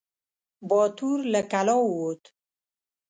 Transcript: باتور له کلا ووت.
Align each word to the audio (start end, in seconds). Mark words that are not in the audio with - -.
باتور 0.69 1.19
له 1.33 1.41
کلا 1.51 1.75
ووت. 1.81 2.23